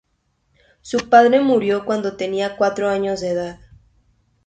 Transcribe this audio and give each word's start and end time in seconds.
Su 0.81 1.09
padre 1.11 1.41
murió 1.41 1.85
cuando 1.85 2.17
tenía 2.17 2.57
cuatro 2.57 2.89
años 2.89 3.19
de 3.21 3.29
edad. 3.29 3.59